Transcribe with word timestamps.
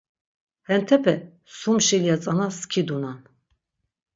Hentepe 0.67 1.13
sum 1.57 1.77
şilya 1.87 2.15
tzanas 2.21 2.55
skidunan. 2.61 3.19